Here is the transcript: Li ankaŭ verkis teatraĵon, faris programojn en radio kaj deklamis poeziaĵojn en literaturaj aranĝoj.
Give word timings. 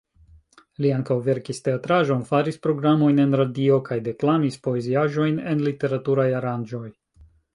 Li 0.83 0.91
ankaŭ 0.93 1.17
verkis 1.27 1.59
teatraĵon, 1.67 2.23
faris 2.29 2.57
programojn 2.63 3.21
en 3.25 3.37
radio 3.41 3.77
kaj 3.91 3.99
deklamis 4.09 4.59
poeziaĵojn 4.69 5.39
en 5.53 5.63
literaturaj 5.71 6.29
aranĝoj. 6.41 6.87